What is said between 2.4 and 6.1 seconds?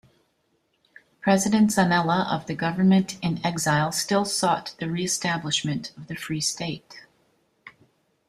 the government-in-exile still sought the re-establishment of